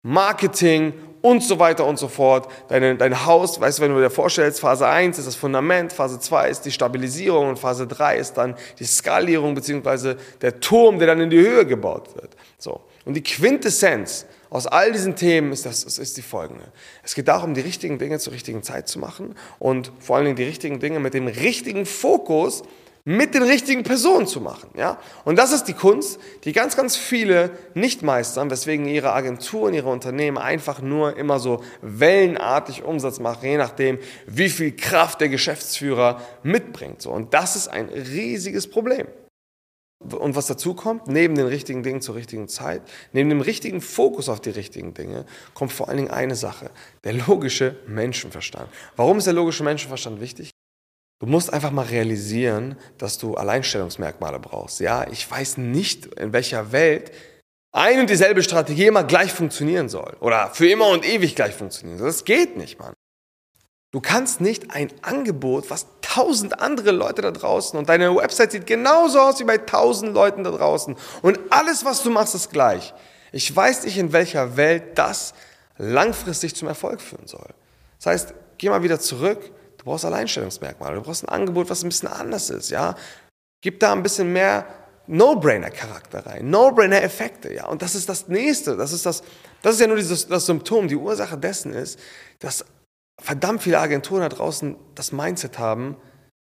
Marketing 0.02 0.92
und 1.22 1.42
so 1.42 1.58
weiter 1.58 1.84
und 1.84 1.98
so 1.98 2.06
fort, 2.06 2.48
dein, 2.68 2.98
dein 2.98 3.26
Haus, 3.26 3.60
weißt 3.60 3.78
du, 3.78 3.82
wenn 3.82 3.94
du 3.94 4.00
dir 4.00 4.10
vorstellst, 4.10 4.60
Phase 4.60 4.86
1 4.86 5.18
ist 5.18 5.26
das 5.26 5.36
Fundament, 5.36 5.92
Phase 5.92 6.20
2 6.20 6.50
ist 6.50 6.64
die 6.64 6.72
Stabilisierung 6.72 7.48
und 7.48 7.58
Phase 7.58 7.88
3 7.88 8.16
ist 8.16 8.34
dann 8.34 8.54
die 8.78 8.84
Skalierung 8.84 9.54
beziehungsweise 9.54 10.16
der 10.40 10.60
Turm, 10.60 10.98
der 10.98 11.08
dann 11.08 11.20
in 11.20 11.30
die 11.30 11.40
Höhe 11.40 11.66
gebaut 11.66 12.14
wird. 12.14 12.36
So. 12.58 12.80
Und 13.04 13.14
die 13.14 13.22
Quintessenz 13.22 14.26
aus 14.52 14.66
all 14.66 14.92
diesen 14.92 15.16
Themen 15.16 15.50
ist, 15.50 15.64
das, 15.64 15.82
ist 15.84 16.16
die 16.18 16.22
folgende. 16.22 16.64
Es 17.02 17.14
geht 17.14 17.26
darum, 17.26 17.54
die 17.54 17.62
richtigen 17.62 17.98
Dinge 17.98 18.18
zur 18.18 18.34
richtigen 18.34 18.62
Zeit 18.62 18.86
zu 18.86 18.98
machen 18.98 19.34
und 19.58 19.90
vor 19.98 20.16
allen 20.16 20.26
Dingen 20.26 20.36
die 20.36 20.44
richtigen 20.44 20.78
Dinge 20.78 21.00
mit 21.00 21.14
dem 21.14 21.26
richtigen 21.26 21.86
Fokus 21.86 22.62
mit 23.04 23.34
den 23.34 23.42
richtigen 23.42 23.82
Personen 23.82 24.26
zu 24.26 24.42
machen. 24.42 24.68
Ja? 24.76 24.98
Und 25.24 25.36
das 25.36 25.52
ist 25.52 25.64
die 25.64 25.72
Kunst, 25.72 26.20
die 26.44 26.52
ganz, 26.52 26.76
ganz 26.76 26.96
viele 26.96 27.50
nicht 27.72 28.02
meistern, 28.02 28.50
weswegen 28.50 28.86
ihre 28.86 29.12
Agenturen, 29.14 29.72
ihre 29.72 29.88
Unternehmen 29.88 30.36
einfach 30.36 30.82
nur 30.82 31.16
immer 31.16 31.40
so 31.40 31.64
wellenartig 31.80 32.84
Umsatz 32.84 33.20
machen, 33.20 33.48
je 33.48 33.56
nachdem, 33.56 33.98
wie 34.26 34.50
viel 34.50 34.76
Kraft 34.76 35.22
der 35.22 35.30
Geschäftsführer 35.30 36.20
mitbringt. 36.42 37.00
So. 37.00 37.10
Und 37.10 37.32
das 37.32 37.56
ist 37.56 37.68
ein 37.68 37.88
riesiges 37.88 38.68
Problem. 38.68 39.06
Und 40.10 40.34
was 40.34 40.46
dazu 40.46 40.74
kommt, 40.74 41.06
neben 41.06 41.34
den 41.34 41.46
richtigen 41.46 41.82
Dingen 41.82 42.00
zur 42.00 42.14
richtigen 42.14 42.48
Zeit, 42.48 42.82
neben 43.12 43.28
dem 43.28 43.40
richtigen 43.40 43.80
Fokus 43.80 44.28
auf 44.28 44.40
die 44.40 44.50
richtigen 44.50 44.94
Dinge, 44.94 45.24
kommt 45.54 45.72
vor 45.72 45.88
allen 45.88 45.98
Dingen 45.98 46.10
eine 46.10 46.34
Sache, 46.34 46.70
der 47.04 47.12
logische 47.12 47.76
Menschenverstand. 47.86 48.68
Warum 48.96 49.18
ist 49.18 49.26
der 49.26 49.34
logische 49.34 49.64
Menschenverstand 49.64 50.20
wichtig? 50.20 50.50
Du 51.20 51.26
musst 51.26 51.52
einfach 51.52 51.70
mal 51.70 51.86
realisieren, 51.86 52.76
dass 52.98 53.16
du 53.16 53.36
Alleinstellungsmerkmale 53.36 54.40
brauchst. 54.40 54.80
Ja, 54.80 55.06
ich 55.08 55.30
weiß 55.30 55.58
nicht, 55.58 56.06
in 56.06 56.32
welcher 56.32 56.72
Welt 56.72 57.12
ein 57.70 58.00
und 58.00 58.10
dieselbe 58.10 58.42
Strategie 58.42 58.86
immer 58.86 59.04
gleich 59.04 59.32
funktionieren 59.32 59.88
soll 59.88 60.16
oder 60.20 60.50
für 60.52 60.68
immer 60.68 60.88
und 60.88 61.08
ewig 61.08 61.36
gleich 61.36 61.54
funktionieren 61.54 61.98
soll. 61.98 62.08
Das 62.08 62.24
geht 62.24 62.56
nicht, 62.56 62.78
Mann. 62.78 62.94
Du 63.92 64.00
kannst 64.00 64.40
nicht 64.40 64.74
ein 64.74 64.90
Angebot, 65.02 65.68
was 65.68 65.86
tausend 66.00 66.60
andere 66.60 66.92
Leute 66.92 67.20
da 67.20 67.30
draußen 67.30 67.78
und 67.78 67.90
deine 67.90 68.16
Website 68.16 68.52
sieht 68.52 68.66
genauso 68.66 69.20
aus 69.20 69.38
wie 69.38 69.44
bei 69.44 69.58
tausend 69.58 70.14
Leuten 70.14 70.44
da 70.44 70.50
draußen 70.50 70.96
und 71.20 71.38
alles, 71.50 71.84
was 71.84 72.02
du 72.02 72.10
machst, 72.10 72.34
ist 72.34 72.50
gleich. 72.50 72.94
Ich 73.32 73.54
weiß 73.54 73.84
nicht, 73.84 73.98
in 73.98 74.12
welcher 74.12 74.56
Welt 74.56 74.96
das 74.98 75.34
langfristig 75.76 76.56
zum 76.56 76.68
Erfolg 76.68 77.02
führen 77.02 77.26
soll. 77.26 77.48
Das 77.98 78.06
heißt, 78.06 78.34
geh 78.56 78.70
mal 78.70 78.82
wieder 78.82 78.98
zurück. 78.98 79.50
Du 79.76 79.84
brauchst 79.84 80.04
Alleinstellungsmerkmale. 80.04 80.96
Du 80.96 81.02
brauchst 81.02 81.24
ein 81.24 81.28
Angebot, 81.28 81.68
was 81.68 81.82
ein 81.82 81.88
bisschen 81.88 82.08
anders 82.08 82.50
ist. 82.50 82.70
Ja, 82.70 82.94
gib 83.60 83.80
da 83.80 83.92
ein 83.92 84.02
bisschen 84.02 84.32
mehr 84.32 84.66
No-Brainer-Charakter 85.06 86.26
rein, 86.26 86.48
No-Brainer-Effekte. 86.48 87.52
Ja, 87.52 87.66
und 87.66 87.82
das 87.82 87.94
ist 87.94 88.08
das 88.08 88.28
Nächste. 88.28 88.76
Das 88.76 88.92
ist 88.92 89.04
das. 89.04 89.22
Das 89.62 89.74
ist 89.74 89.80
ja 89.80 89.86
nur 89.86 89.96
dieses 89.96 90.28
das 90.28 90.46
Symptom. 90.46 90.88
Die 90.88 90.96
Ursache 90.96 91.36
dessen 91.36 91.72
ist, 91.72 91.98
dass 92.38 92.64
verdammt 93.20 93.62
viele 93.62 93.78
Agenturen 93.78 94.22
da 94.22 94.28
draußen 94.28 94.76
das 94.94 95.12
Mindset 95.12 95.58
haben, 95.58 95.96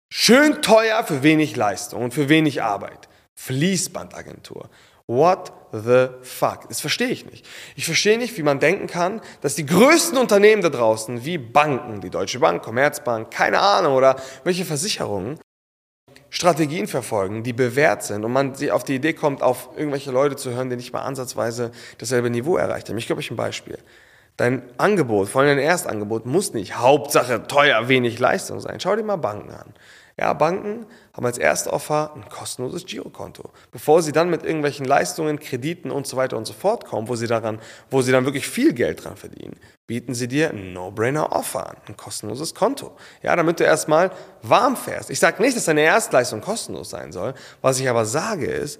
schön 0.09 0.61
teuer 0.61 1.03
für 1.03 1.23
wenig 1.23 1.55
Leistung 1.55 2.03
und 2.03 2.13
für 2.13 2.29
wenig 2.29 2.61
Arbeit. 2.61 3.09
Fließbandagentur. 3.35 4.69
What 5.09 5.53
the 5.71 6.07
fuck? 6.21 6.67
Das 6.67 6.81
verstehe 6.81 7.07
ich 7.07 7.25
nicht. 7.25 7.47
Ich 7.75 7.85
verstehe 7.85 8.17
nicht, 8.17 8.37
wie 8.37 8.43
man 8.43 8.59
denken 8.59 8.87
kann, 8.87 9.21
dass 9.39 9.55
die 9.55 9.65
größten 9.65 10.17
Unternehmen 10.17 10.61
da 10.61 10.69
draußen, 10.69 11.23
wie 11.23 11.37
Banken, 11.37 12.01
die 12.01 12.09
Deutsche 12.09 12.39
Bank, 12.39 12.61
Commerzbank, 12.61 13.31
keine 13.31 13.59
Ahnung, 13.59 13.95
oder 13.95 14.17
welche 14.43 14.65
Versicherungen, 14.65 15.39
Strategien 16.29 16.87
verfolgen, 16.87 17.43
die 17.43 17.53
bewährt 17.53 18.03
sind 18.03 18.25
und 18.25 18.33
man 18.33 18.53
auf 18.71 18.83
die 18.83 18.95
Idee 18.95 19.13
kommt, 19.13 19.41
auf 19.41 19.69
irgendwelche 19.77 20.11
Leute 20.11 20.35
zu 20.35 20.51
hören, 20.51 20.69
die 20.69 20.75
nicht 20.75 20.91
mal 20.91 21.03
ansatzweise 21.03 21.71
dasselbe 21.99 22.29
Niveau 22.29 22.57
erreicht 22.57 22.89
haben. 22.89 22.97
Ich 22.97 23.07
gebe 23.07 23.19
euch 23.19 23.31
ein 23.31 23.37
Beispiel. 23.37 23.77
Dein 24.37 24.61
Angebot, 24.77 25.29
vor 25.29 25.41
allem 25.41 25.57
dein 25.57 25.65
Erstangebot, 25.65 26.27
muss 26.27 26.53
nicht 26.53 26.77
Hauptsache 26.77 27.47
teuer, 27.47 27.87
wenig 27.87 28.19
Leistung 28.19 28.59
sein. 28.59 28.79
Schau 28.79 28.95
dir 28.95 29.03
mal 29.03 29.15
Banken 29.15 29.49
an. 29.51 29.73
Ja, 30.19 30.33
Banken 30.33 30.87
haben 31.13 31.25
als 31.27 31.37
Erstoffer 31.37 32.11
ein 32.15 32.27
kostenloses 32.27 32.87
Girokonto. 32.87 33.51
Bevor 33.71 34.01
sie 34.01 34.11
dann 34.11 34.31
mit 34.31 34.43
irgendwelchen 34.43 34.85
Leistungen, 34.85 35.39
Krediten 35.39 35.91
und 35.91 36.07
so 36.07 36.17
weiter 36.17 36.37
und 36.37 36.45
so 36.45 36.53
fort 36.53 36.85
kommen, 36.85 37.07
wo 37.07 37.15
sie, 37.15 37.27
daran, 37.27 37.59
wo 37.91 38.01
sie 38.01 38.11
dann 38.11 38.25
wirklich 38.25 38.47
viel 38.47 38.73
Geld 38.73 39.03
dran 39.03 39.15
verdienen, 39.15 39.57
bieten 39.85 40.15
sie 40.15 40.27
dir 40.27 40.49
ein 40.49 40.73
No-Brainer-Offer 40.73 41.69
an, 41.69 41.77
ein 41.87 41.97
kostenloses 41.97 42.55
Konto. 42.55 42.95
Ja, 43.21 43.35
damit 43.35 43.59
du 43.59 43.63
erstmal 43.63 44.11
warm 44.41 44.75
fährst. 44.75 45.11
Ich 45.11 45.19
sage 45.19 45.41
nicht, 45.41 45.55
dass 45.55 45.65
deine 45.65 45.81
Erstleistung 45.81 46.41
kostenlos 46.41 46.89
sein 46.89 47.11
soll. 47.11 47.35
Was 47.61 47.79
ich 47.79 47.87
aber 47.87 48.05
sage 48.05 48.47
ist, 48.47 48.79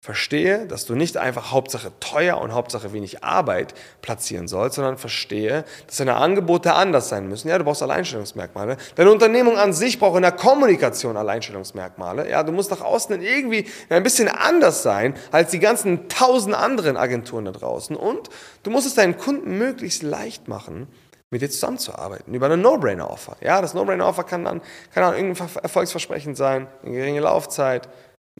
Verstehe, 0.00 0.64
dass 0.66 0.86
du 0.86 0.94
nicht 0.94 1.16
einfach 1.16 1.50
Hauptsache 1.50 1.90
teuer 1.98 2.40
und 2.40 2.52
Hauptsache 2.52 2.92
wenig 2.92 3.24
Arbeit 3.24 3.74
platzieren 4.00 4.46
sollst, 4.46 4.76
sondern 4.76 4.96
verstehe, 4.96 5.64
dass 5.88 5.96
deine 5.96 6.14
Angebote 6.14 6.74
anders 6.74 7.08
sein 7.08 7.28
müssen. 7.28 7.48
Ja, 7.48 7.58
du 7.58 7.64
brauchst 7.64 7.82
Alleinstellungsmerkmale. 7.82 8.76
Deine 8.94 9.10
Unternehmung 9.10 9.58
an 9.58 9.72
sich 9.72 9.98
braucht 9.98 10.14
in 10.14 10.22
der 10.22 10.30
Kommunikation 10.30 11.16
Alleinstellungsmerkmale. 11.16 12.30
Ja, 12.30 12.44
du 12.44 12.52
musst 12.52 12.70
nach 12.70 12.80
außen 12.80 13.20
irgendwie 13.20 13.66
ein 13.88 14.04
bisschen 14.04 14.28
anders 14.28 14.84
sein 14.84 15.14
als 15.32 15.50
die 15.50 15.58
ganzen 15.58 16.08
tausend 16.08 16.54
anderen 16.54 16.96
Agenturen 16.96 17.46
da 17.46 17.50
draußen. 17.50 17.96
Und 17.96 18.30
du 18.62 18.70
musst 18.70 18.86
es 18.86 18.94
deinen 18.94 19.18
Kunden 19.18 19.58
möglichst 19.58 20.04
leicht 20.04 20.46
machen, 20.46 20.86
mit 21.30 21.42
dir 21.42 21.50
zusammenzuarbeiten, 21.50 22.32
über 22.32 22.46
eine 22.46 22.56
No-Brainer-Offer. 22.56 23.36
Ja, 23.40 23.60
das 23.60 23.74
No-Brainer-Offer 23.74 24.22
kann 24.22 24.44
dann, 24.44 24.62
kann 24.94 25.02
dann 25.02 25.14
irgendein 25.14 25.48
Erfolgsversprechen 25.62 26.36
sein, 26.36 26.68
eine 26.82 26.94
geringe 26.94 27.20
Laufzeit, 27.20 27.88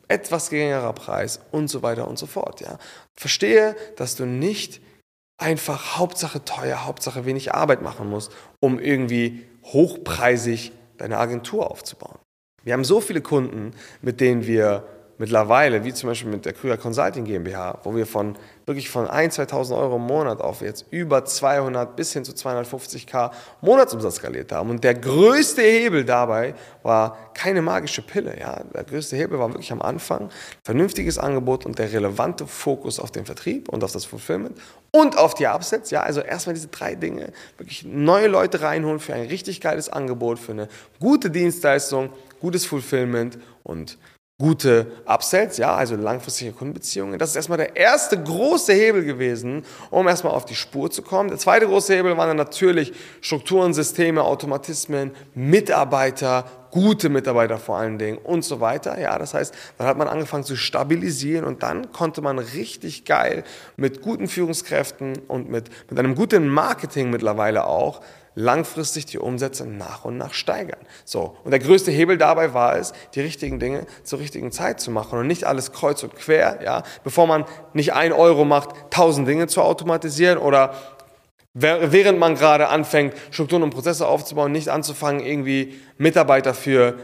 etwas 0.09 0.51
geringerer 0.51 0.93
Preis 0.93 1.41
und 1.51 1.69
so 1.69 1.83
weiter 1.83 2.09
und 2.09 2.19
so 2.19 2.27
fort. 2.27 2.61
Ja. 2.61 2.79
Verstehe, 3.17 3.77
dass 3.97 4.17
du 4.17 4.27
nicht 4.27 4.81
einfach 5.39 5.99
Hauptsache 5.99 6.45
teuer, 6.45 6.85
Hauptsache 6.85 7.25
wenig 7.25 7.55
Arbeit 7.55 7.83
machen 7.83 8.09
musst, 8.11 8.33
um 8.61 8.79
irgendwie 8.79 9.47
hochpreisig 9.65 10.73
deine 10.99 11.19
Agentur 11.19 11.71
aufzubauen. 11.71 12.19
Wir 12.65 12.73
haben 12.73 12.85
so 12.85 13.01
viele 13.01 13.21
Kunden, 13.21 13.73
mit 14.03 14.21
denen 14.21 14.47
wir 14.47 14.85
mittlerweile, 15.19 15.85
wie 15.85 15.93
zum 15.93 16.09
Beispiel 16.09 16.31
mit 16.31 16.47
der 16.47 16.53
Krüger 16.53 16.77
Consulting 16.77 17.25
GmbH, 17.25 17.81
wo 17.83 17.95
wir 17.95 18.07
von 18.07 18.37
wirklich 18.67 18.89
von 18.89 19.07
1.000, 19.07 19.49
2.000 19.49 19.77
Euro 19.77 19.97
im 19.97 20.03
Monat 20.03 20.41
auf 20.41 20.61
jetzt 20.61 20.87
über 20.91 21.25
200 21.25 21.97
bis 21.97 22.13
hin 22.13 22.25
zu 22.25 22.33
250k 22.33 23.31
Monatsumsatz 23.61 24.17
skaliert 24.17 24.53
haben. 24.53 24.71
Und 24.71 24.85
der 24.85 24.95
größte 24.95 25.63
Hebel 25.63 26.05
dabei 26.05 26.55
war 26.83 27.33
keine 27.35 27.63
magische 27.63 28.03
Pille. 28.03 28.39
Ja? 28.39 28.63
Der 28.75 28.85
größte 28.85 29.17
Hebel 29.17 29.39
war 29.39 29.49
wirklich 29.49 29.73
am 29.73 29.83
Anfang 29.83 30.31
vernünftiges 30.63 31.19
Angebot 31.19 31.67
und 31.67 31.79
der 31.79 31.93
relevante 31.93 32.47
Fokus 32.47 33.01
auf 33.01 33.11
den 33.11 33.25
Vertrieb 33.25 33.69
und 33.71 33.83
auf 33.83 33.93
das 33.93 34.05
Fulfillment 34.05 34.59
und 34.93 35.17
auf 35.19 35.35
die 35.35 35.47
Upsets. 35.47 35.91
Ja? 35.91 36.03
Also 36.03 36.21
erstmal 36.21 36.55
diese 36.55 36.69
drei 36.69 36.95
Dinge, 36.95 37.33
wirklich 37.57 37.85
neue 37.85 38.29
Leute 38.29 38.61
reinholen 38.61 39.01
für 39.01 39.15
ein 39.15 39.27
richtig 39.27 39.61
geiles 39.61 39.89
Angebot, 39.89 40.39
für 40.39 40.53
eine 40.53 40.69
gute 41.01 41.31
Dienstleistung, 41.31 42.11
gutes 42.41 42.67
Fulfillment 42.67 43.39
und 43.65 43.99
gute 44.41 44.87
Upsells, 45.05 45.57
ja, 45.57 45.75
also 45.75 45.97
langfristige 45.97 46.53
Kundenbeziehungen. 46.53 47.19
Das 47.19 47.31
ist 47.31 47.37
erstmal 47.37 47.59
der 47.59 47.75
erste 47.75 48.23
große 48.23 48.73
Hebel 48.73 49.05
gewesen, 49.05 49.65
um 49.91 50.07
erstmal 50.07 50.33
auf 50.33 50.45
die 50.45 50.55
Spur 50.55 50.93
zu 50.93 51.03
kommen. 51.03 51.29
Der 51.29 51.39
zweite 51.39 51.67
große 51.67 51.93
Hebel 51.93 52.17
waren 52.17 52.29
dann 52.29 52.37
natürlich 52.37 52.93
Strukturen, 53.21 53.75
Systeme, 53.75 54.23
Automatismen, 54.23 55.11
Mitarbeiter, 55.35 56.45
gute 56.71 57.09
Mitarbeiter 57.09 57.59
vor 57.59 57.79
allen 57.79 57.99
Dingen 57.99 58.19
und 58.19 58.45
so 58.45 58.61
weiter. 58.61 59.01
Ja, 59.01 59.19
das 59.19 59.35
heißt, 59.35 59.53
dann 59.77 59.89
hat 59.89 59.99
man 59.99 60.07
angefangen 60.07 60.45
zu 60.45 60.55
stabilisieren 60.55 61.45
und 61.45 61.65
dann 61.65 61.91
konnte 61.91 62.23
man 62.23 62.39
richtig 62.39 63.05
geil 63.05 63.43
mit 63.77 64.03
guten 64.03 64.29
Führungskräften 64.29 65.19
und 65.27 65.51
mit, 65.51 65.69
mit 65.91 65.99
einem 65.99 66.15
guten 66.15 66.47
Marketing 66.47 67.11
mittlerweile 67.11 67.67
auch 67.67 68.03
langfristig 68.39 69.07
die 69.07 69.19
Umsätze 69.19 69.67
nach 69.67 70.05
und 70.05 70.17
nach 70.17 70.33
steigern. 70.33 70.79
So. 71.05 71.37
Und 71.43 71.51
der 71.51 71.59
größte 71.59 71.91
Hebel 71.91 72.19
dabei 72.19 72.55
war 72.55 72.77
es, 72.77 72.93
die 73.15 73.21
richtigen 73.21 73.59
Dinge 73.59 73.85
zur 74.05 74.21
richtigen 74.21 74.53
Zeit 74.53 74.81
zu 74.81 74.93
machen 74.93 75.19
und 75.19 75.27
nicht 75.27 75.45
alles 75.45 75.73
kreuz 75.73 76.05
und 76.05 76.15
quer, 76.15 76.61
ja, 76.63 76.85
bevor 77.03 77.27
man 77.27 77.45
nicht 77.73 77.95
ein 77.95 78.13
Euro 78.13 78.45
macht, 78.45 78.71
tausend 78.91 79.27
Dinge 79.27 79.49
zu 79.49 79.61
automatisieren 79.61 80.39
oder 80.39 80.75
während 81.53 82.21
man 82.21 82.37
gerade 82.37 82.69
anfängt, 82.69 83.15
Strukturen 83.33 83.65
und 83.65 83.71
Prozesse 83.71 84.07
aufzubauen, 84.07 84.53
nicht 84.53 84.69
anzufangen, 84.69 85.21
irgendwie 85.21 85.75
Mitarbeiter 85.97 86.55
für 86.55 86.95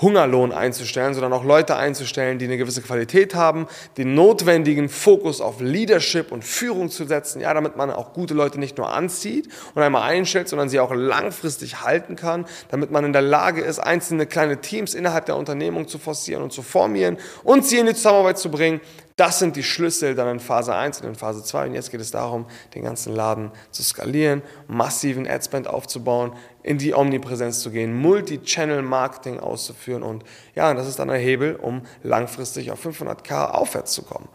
Hungerlohn 0.00 0.52
einzustellen, 0.52 1.14
sondern 1.14 1.32
auch 1.32 1.44
Leute 1.44 1.76
einzustellen, 1.76 2.38
die 2.38 2.44
eine 2.44 2.56
gewisse 2.56 2.82
Qualität 2.82 3.34
haben, 3.34 3.66
den 3.96 4.14
notwendigen 4.14 4.88
Fokus 4.88 5.40
auf 5.40 5.60
Leadership 5.60 6.30
und 6.32 6.44
Führung 6.44 6.90
zu 6.90 7.04
setzen, 7.04 7.40
ja, 7.40 7.52
damit 7.52 7.76
man 7.76 7.90
auch 7.90 8.12
gute 8.12 8.34
Leute 8.34 8.60
nicht 8.60 8.78
nur 8.78 8.92
anzieht 8.92 9.48
und 9.74 9.82
einmal 9.82 10.02
einstellt, 10.02 10.48
sondern 10.48 10.68
sie 10.68 10.80
auch 10.80 10.92
langfristig 10.94 11.82
halten 11.82 12.16
kann, 12.16 12.46
damit 12.70 12.90
man 12.90 13.04
in 13.04 13.12
der 13.12 13.22
Lage 13.22 13.60
ist, 13.60 13.78
einzelne 13.78 14.26
kleine 14.26 14.60
Teams 14.60 14.94
innerhalb 14.94 15.26
der 15.26 15.36
Unternehmung 15.36 15.88
zu 15.88 15.98
forcieren 15.98 16.42
und 16.42 16.52
zu 16.52 16.62
formieren 16.62 17.18
und 17.42 17.64
sie 17.64 17.78
in 17.78 17.86
die 17.86 17.94
Zusammenarbeit 17.94 18.38
zu 18.38 18.50
bringen, 18.50 18.80
das 19.18 19.40
sind 19.40 19.56
die 19.56 19.64
Schlüssel 19.64 20.14
dann 20.14 20.28
in 20.28 20.40
Phase 20.40 20.74
1 20.74 21.00
und 21.00 21.08
in 21.08 21.14
Phase 21.16 21.42
2. 21.42 21.66
Und 21.66 21.74
jetzt 21.74 21.90
geht 21.90 22.00
es 22.00 22.12
darum, 22.12 22.46
den 22.76 22.84
ganzen 22.84 23.14
Laden 23.14 23.50
zu 23.72 23.82
skalieren, 23.82 24.42
massiven 24.68 25.26
Adspend 25.28 25.66
aufzubauen, 25.66 26.32
in 26.62 26.78
die 26.78 26.94
Omnipräsenz 26.94 27.58
zu 27.58 27.72
gehen, 27.72 27.94
Multi-Channel-Marketing 27.94 29.40
auszuführen. 29.40 30.04
Und 30.04 30.24
ja, 30.54 30.72
das 30.72 30.86
ist 30.86 31.00
dann 31.00 31.10
ein 31.10 31.20
Hebel, 31.20 31.56
um 31.56 31.82
langfristig 32.04 32.70
auf 32.70 32.86
500k 32.86 33.50
aufwärts 33.50 33.92
zu 33.92 34.02
kommen. 34.02 34.28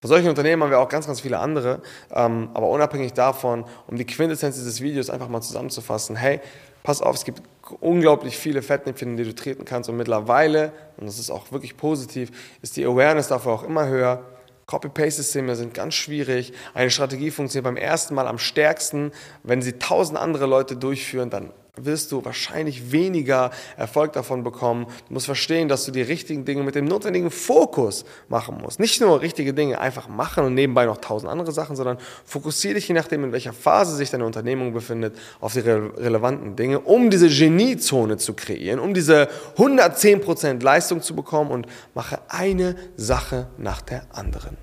Von 0.00 0.08
solchen 0.08 0.30
Unternehmen 0.30 0.62
haben 0.62 0.70
wir 0.70 0.80
auch 0.80 0.88
ganz, 0.88 1.06
ganz 1.06 1.20
viele 1.20 1.38
andere. 1.38 1.82
Ähm, 2.10 2.48
aber 2.54 2.70
unabhängig 2.70 3.12
davon, 3.12 3.66
um 3.86 3.98
die 3.98 4.06
Quintessenz 4.06 4.56
dieses 4.56 4.80
Videos 4.80 5.10
einfach 5.10 5.28
mal 5.28 5.42
zusammenzufassen, 5.42 6.16
hey, 6.16 6.40
pass 6.82 7.02
auf, 7.02 7.16
es 7.16 7.24
gibt 7.24 7.42
unglaublich 7.80 8.36
viele 8.36 8.62
Fettnäpfchen, 8.62 9.12
in 9.12 9.16
die 9.16 9.24
du 9.24 9.34
treten 9.34 9.64
kannst. 9.64 9.88
Und 9.88 9.96
mittlerweile, 9.96 10.72
und 10.96 11.06
das 11.06 11.18
ist 11.18 11.30
auch 11.30 11.52
wirklich 11.52 11.76
positiv, 11.76 12.30
ist 12.62 12.76
die 12.76 12.84
Awareness 12.84 13.28
dafür 13.28 13.52
auch 13.52 13.62
immer 13.62 13.86
höher. 13.86 14.22
Copy-Paste-Systeme 14.66 15.56
sind 15.56 15.74
ganz 15.74 15.94
schwierig. 15.94 16.52
Eine 16.72 16.90
Strategie 16.90 17.30
funktioniert 17.30 17.64
beim 17.64 17.76
ersten 17.76 18.14
Mal 18.14 18.26
am 18.26 18.38
stärksten. 18.38 19.12
Wenn 19.42 19.60
sie 19.60 19.74
tausend 19.74 20.18
andere 20.18 20.46
Leute 20.46 20.76
durchführen, 20.76 21.30
dann 21.30 21.52
wirst 21.76 22.12
du 22.12 22.24
wahrscheinlich 22.24 22.92
weniger 22.92 23.50
Erfolg 23.76 24.12
davon 24.12 24.44
bekommen. 24.44 24.86
Du 25.08 25.14
musst 25.14 25.26
verstehen, 25.26 25.68
dass 25.68 25.84
du 25.84 25.90
die 25.90 26.02
richtigen 26.02 26.44
Dinge 26.44 26.62
mit 26.62 26.76
dem 26.76 26.84
notwendigen 26.84 27.30
Fokus 27.30 28.04
machen 28.28 28.58
musst. 28.62 28.78
Nicht 28.78 29.00
nur 29.00 29.20
richtige 29.20 29.52
Dinge 29.52 29.80
einfach 29.80 30.08
machen 30.08 30.44
und 30.44 30.54
nebenbei 30.54 30.84
noch 30.86 30.98
tausend 30.98 31.30
andere 31.30 31.50
Sachen, 31.50 31.74
sondern 31.74 31.98
fokussiere 32.24 32.74
dich 32.74 32.86
je 32.86 32.94
nachdem, 32.94 33.24
in 33.24 33.32
welcher 33.32 33.52
Phase 33.52 33.96
sich 33.96 34.10
deine 34.10 34.24
Unternehmung 34.24 34.72
befindet, 34.72 35.16
auf 35.40 35.54
die 35.54 35.60
re 35.60 35.92
relevanten 35.96 36.54
Dinge, 36.54 36.78
um 36.80 37.10
diese 37.10 37.28
Geniezone 37.28 38.18
zu 38.18 38.34
kreieren, 38.34 38.78
um 38.78 38.94
diese 38.94 39.28
110% 39.56 40.62
Leistung 40.62 41.02
zu 41.02 41.16
bekommen 41.16 41.50
und 41.50 41.66
mache 41.94 42.20
eine 42.28 42.76
Sache 42.96 43.48
nach 43.58 43.82
der 43.82 44.06
anderen. 44.12 44.56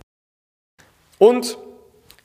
Und 1.17 1.57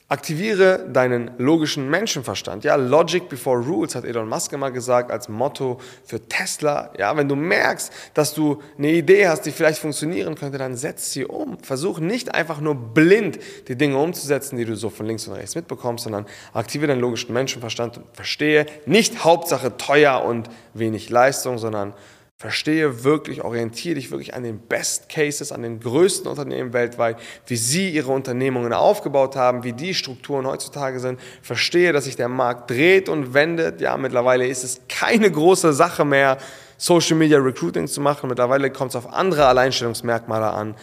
Aktiviere 0.08 0.88
deinen 0.88 1.32
logischen 1.36 1.90
Menschenverstand. 1.90 2.62
Ja, 2.62 2.76
Logic 2.76 3.28
before 3.28 3.58
Rules 3.58 3.96
hat 3.96 4.04
Elon 4.04 4.28
Musk 4.28 4.52
immer 4.52 4.70
gesagt 4.70 5.10
als 5.10 5.28
Motto 5.28 5.80
für 6.04 6.20
Tesla. 6.20 6.92
Ja, 6.96 7.16
wenn 7.16 7.28
du 7.28 7.34
merkst, 7.34 7.92
dass 8.14 8.32
du 8.32 8.62
eine 8.78 8.92
Idee 8.92 9.26
hast, 9.26 9.42
die 9.42 9.50
vielleicht 9.50 9.80
funktionieren 9.80 10.36
könnte, 10.36 10.58
dann 10.58 10.76
setz 10.76 11.10
sie 11.10 11.25
um. 11.25 11.58
Versuch 11.58 11.98
nicht 11.98 12.32
einfach 12.36 12.60
nur 12.60 12.76
blind 12.76 13.40
die 13.66 13.75
Dinge 13.75 13.98
umzusetzen, 13.98 14.56
die 14.56 14.64
du 14.64 14.76
so 14.76 14.90
von 14.90 15.06
links 15.06 15.26
und 15.26 15.34
rechts 15.34 15.56
mitbekommst, 15.56 16.04
sondern 16.04 16.26
aktiviere 16.52 16.92
deinen 16.92 17.00
logischen 17.00 17.32
Menschenverstand 17.32 17.98
und 17.98 18.06
verstehe 18.12 18.66
nicht 18.86 19.25
Hauptsache 19.25 19.76
teuer 19.76 20.25
und 20.25 20.48
wenig 20.72 21.10
Leistung, 21.10 21.58
sondern 21.58 21.94
Verstehe 22.38 23.02
wirklich, 23.02 23.43
orientiere 23.43 23.95
dich 23.95 24.11
wirklich 24.11 24.35
an 24.35 24.43
den 24.43 24.59
Best 24.59 25.09
Cases, 25.09 25.52
an 25.52 25.62
den 25.62 25.81
größten 25.81 26.31
Unternehmen 26.31 26.75
weltweit, 26.75 27.16
wie 27.47 27.57
sie 27.57 27.88
ihre 27.88 28.12
Unternehmungen 28.12 28.75
aufgebaut 28.75 29.37
haben, 29.37 29.64
wie 29.64 29.73
die 29.73 29.95
Strukturen 29.95 30.47
heutzutage 30.47 31.00
sind. 31.00 31.19
Verstehe, 31.40 31.95
dass 31.95 32.05
sich 32.05 32.16
der 32.16 32.28
Markt 32.28 32.71
dreht 32.71 33.09
und 33.09 33.33
wendet. 33.33 33.81
Ja, 33.81 33.97
mittlerweile 33.97 34.47
ist 34.47 34.64
es 34.64 34.83
keine 34.87 35.31
große 35.31 35.73
Sache 35.73 36.05
mehr, 36.05 36.37
Social 36.76 37.16
Media 37.16 37.38
Recruiting 37.38 37.87
zu 37.88 38.02
machen. 38.02 38.28
Mittlerweile 38.28 38.71
kommt 38.71 38.90
es 38.90 38.97
auf 38.97 39.11
andere 39.14 39.47
Alleinstellungsmerkmale 39.47 40.50
an. 40.50 40.75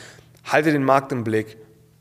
Halte 0.46 0.72
den 0.72 0.84
Markt 0.84 1.12
im 1.12 1.24
Blick. 1.24 1.58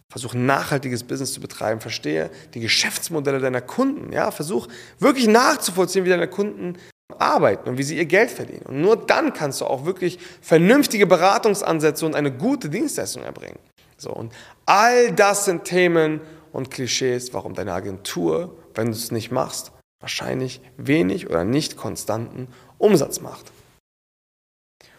Versuch 0.08 0.32
nachhaltiges 0.32 1.04
Business 1.04 1.34
zu 1.34 1.42
betreiben. 1.42 1.80
Verstehe 1.80 2.30
die 2.54 2.60
Geschäftsmodelle 2.60 3.38
deiner 3.38 3.60
Kunden. 3.60 4.14
Ja, 4.14 4.30
versuch 4.30 4.68
wirklich 4.98 5.26
nachzuvollziehen, 5.26 6.06
wie 6.06 6.10
deine 6.10 6.28
Kunden 6.28 6.78
arbeiten 7.20 7.68
und 7.68 7.78
wie 7.78 7.82
sie 7.82 7.96
ihr 7.96 8.06
Geld 8.06 8.30
verdienen. 8.30 8.66
Und 8.66 8.80
nur 8.80 8.96
dann 8.96 9.32
kannst 9.32 9.60
du 9.60 9.66
auch 9.66 9.84
wirklich 9.84 10.18
vernünftige 10.40 11.06
Beratungsansätze 11.06 12.06
und 12.06 12.14
eine 12.14 12.32
gute 12.32 12.68
Dienstleistung 12.68 13.22
erbringen. 13.22 13.58
So, 13.96 14.10
und 14.10 14.32
all 14.66 15.12
das 15.12 15.44
sind 15.44 15.64
Themen 15.64 16.20
und 16.52 16.70
Klischees, 16.70 17.32
warum 17.32 17.54
deine 17.54 17.72
Agentur, 17.72 18.56
wenn 18.74 18.86
du 18.86 18.92
es 18.92 19.10
nicht 19.10 19.30
machst, 19.30 19.72
wahrscheinlich 20.00 20.60
wenig 20.76 21.28
oder 21.30 21.44
nicht 21.44 21.76
konstanten 21.76 22.48
Umsatz 22.78 23.20
macht. 23.20 23.52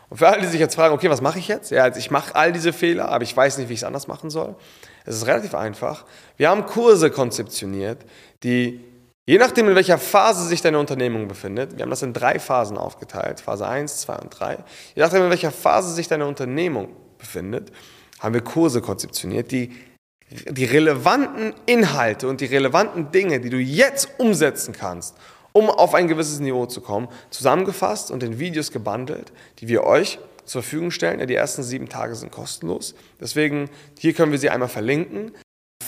Und 0.09 0.17
für 0.17 0.27
alle, 0.27 0.41
die 0.41 0.47
sich 0.47 0.59
jetzt 0.59 0.75
fragen, 0.75 0.93
okay, 0.93 1.09
was 1.09 1.21
mache 1.21 1.39
ich 1.39 1.47
jetzt? 1.47 1.71
Ja, 1.71 1.83
also 1.83 1.97
ich 1.97 2.11
mache 2.11 2.35
all 2.35 2.51
diese 2.51 2.71
Fehler, 2.71 3.09
aber 3.09 3.23
ich 3.23 3.35
weiß 3.35 3.57
nicht, 3.57 3.69
wie 3.69 3.73
ich 3.73 3.79
es 3.79 3.83
anders 3.83 4.07
machen 4.07 4.29
soll. 4.29 4.55
Es 5.05 5.15
ist 5.15 5.27
relativ 5.27 5.55
einfach. 5.55 6.05
Wir 6.37 6.49
haben 6.49 6.65
Kurse 6.65 7.09
konzeptioniert, 7.09 8.05
die 8.43 8.79
Je 9.25 9.37
nachdem, 9.37 9.69
in 9.69 9.75
welcher 9.75 9.97
Phase 9.97 10.45
sich 10.45 10.61
deine 10.61 10.79
Unternehmung 10.79 11.29
befindet, 11.29 11.77
wir 11.77 11.83
haben 11.83 11.89
das 11.89 12.01
in 12.01 12.11
drei 12.11 12.39
Phasen 12.39 12.77
aufgeteilt, 12.77 13.39
Phase 13.39 13.65
1, 13.65 14.01
2 14.01 14.15
und 14.17 14.29
3. 14.29 14.57
Je 14.95 15.01
nachdem, 15.01 15.23
in 15.23 15.29
welcher 15.29 15.51
Phase 15.51 15.93
sich 15.93 16.09
deine 16.09 16.25
Unternehmung 16.25 16.89
befindet, 17.17 17.71
haben 18.19 18.33
wir 18.33 18.41
Kurse 18.41 18.81
konzeptioniert, 18.81 19.51
die 19.51 19.71
die 20.29 20.65
relevanten 20.65 21.53
Inhalte 21.65 22.27
und 22.27 22.41
die 22.41 22.45
relevanten 22.45 23.11
Dinge, 23.11 23.39
die 23.39 23.49
du 23.49 23.57
jetzt 23.57 24.09
umsetzen 24.17 24.73
kannst, 24.73 25.15
um 25.51 25.69
auf 25.69 25.93
ein 25.93 26.07
gewisses 26.07 26.39
Niveau 26.39 26.65
zu 26.65 26.81
kommen, 26.81 27.07
zusammengefasst 27.29 28.11
und 28.11 28.23
in 28.23 28.39
Videos 28.39 28.71
gebundelt, 28.71 29.31
die 29.59 29.67
wir 29.67 29.83
euch 29.83 30.19
zur 30.45 30.63
Verfügung 30.63 30.91
stellen. 30.91 31.19
Ja, 31.19 31.25
die 31.25 31.35
ersten 31.35 31.63
sieben 31.63 31.87
Tage 31.87 32.15
sind 32.15 32.31
kostenlos. 32.31 32.95
Deswegen, 33.21 33.69
hier 33.99 34.13
können 34.13 34.31
wir 34.31 34.39
sie 34.39 34.49
einmal 34.49 34.69
verlinken. 34.69 35.31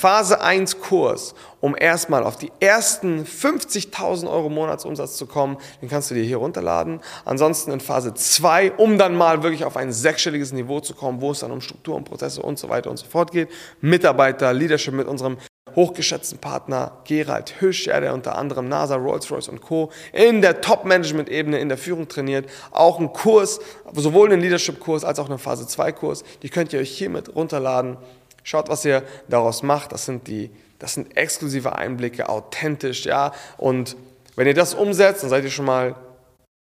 Phase 0.06 0.40
1 0.40 0.82
Kurs, 0.82 1.34
um 1.62 1.76
erstmal 1.76 2.26
auf 2.26 2.38
die 2.38 2.52
ersten 2.60 3.26
50.000 3.26 4.30
Euro 4.30 4.50
Monatsumsatz 4.50 5.18
zu 5.18 5.26
kommen, 5.26 5.58
den 5.82 5.90
kannst 5.90 6.12
du 6.12 6.14
dir 6.14 6.24
hier 6.24 6.38
runterladen. 6.38 7.00
Ansonsten 7.26 7.72
in 7.72 7.80
Phase 7.80 8.14
2, 8.14 8.74
um 8.74 9.00
dann 9.00 9.16
mal 9.16 9.42
wirklich 9.42 9.66
auf 9.66 9.76
ein 9.76 9.92
sechsstelliges 9.92 10.54
Niveau 10.54 10.80
zu 10.80 10.94
kommen, 10.94 11.22
wo 11.22 11.32
es 11.32 11.40
dann 11.40 11.50
um 11.50 11.60
Strukturen, 11.60 12.04
Prozesse 12.04 12.44
und 12.44 12.60
so 12.60 12.70
weiter 12.70 12.92
und 12.92 12.98
so 12.98 13.08
fort 13.08 13.32
geht. 13.32 13.50
Mitarbeiter, 13.82 14.54
Leadership 14.54 14.94
mit 14.94 15.08
unserem 15.08 15.38
hochgeschätzten 15.76 16.38
Partner 16.38 17.00
Gerald 17.06 17.60
Hüsch, 17.60 17.88
ja, 17.88 18.00
der 18.00 18.14
unter 18.14 18.38
anderem 18.38 18.70
NASA, 18.70 18.98
Rolls-Royce 18.98 19.48
und 19.50 19.62
Co. 19.62 19.90
in 20.14 20.44
der 20.44 20.62
Top-Management-Ebene 20.62 21.58
in 21.58 21.68
der 21.68 21.80
Führung 21.80 22.08
trainiert. 22.08 22.48
Auch 22.70 23.00
ein 23.00 23.12
Kurs, 23.12 23.60
sowohl 23.92 24.32
einen 24.32 24.40
Leadership-Kurs 24.40 25.04
als 25.04 25.18
auch 25.18 25.30
einen 25.30 25.40
Phase 25.40 25.64
2-Kurs. 25.64 26.24
Die 26.44 26.50
könnt 26.50 26.74
ihr 26.74 26.80
euch 26.80 26.96
hiermit 26.96 27.36
runterladen. 27.36 27.98
Schaut, 28.46 28.70
was 28.70 28.86
ihr 28.86 29.04
daraus 29.28 29.64
macht. 29.64 29.92
Das 29.92 30.06
sind 30.06 30.28
die 30.28 30.52
Das 30.80 30.94
sind 30.94 31.18
exklusive 31.18 31.76
Einblicke, 31.76 32.30
authentisch, 32.30 33.06
ja. 33.06 33.32
Und 33.58 33.98
wenn 34.36 34.46
ihr 34.46 34.54
das 34.54 34.74
umsetzt, 34.74 35.24
dann 35.24 35.30
seid 35.30 35.44
ihr 35.44 35.50
schon 35.50 35.66
mal, 35.66 35.96